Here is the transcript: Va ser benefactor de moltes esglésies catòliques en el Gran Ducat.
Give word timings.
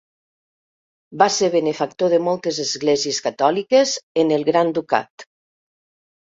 Va 1.21 1.27
ser 1.35 1.49
benefactor 1.55 2.11
de 2.13 2.19
moltes 2.27 2.61
esglésies 2.63 3.19
catòliques 3.27 3.95
en 4.23 4.35
el 4.39 4.49
Gran 4.49 4.75
Ducat. 4.79 5.29